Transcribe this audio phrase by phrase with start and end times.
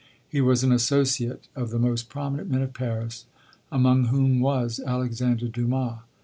[0.27, 3.27] He was an associate of the most prominent men of Paris,
[3.71, 5.99] among whom was Alexander Dumas.